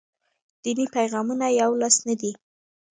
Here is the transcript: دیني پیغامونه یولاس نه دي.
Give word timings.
دیني 0.63 0.85
پیغامونه 0.95 1.47
یولاس 1.61 1.97
نه 2.07 2.15
دي. 2.19 2.31